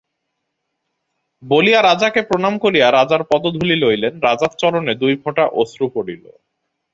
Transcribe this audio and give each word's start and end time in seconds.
বলিয়া 1.43 1.79
রাজাকে 1.81 2.21
প্রণাম 2.21 2.53
করিয়া 2.57 2.87
রাজার 2.91 3.21
পদধূলি 3.31 3.75
লইলেন, 3.79 4.13
রাজার 4.19 4.51
চরণে 4.57 4.93
দুই 4.95 5.13
ফোঁটা 5.21 5.45
অশ্রু 5.61 5.85
পড়িল। 5.95 6.23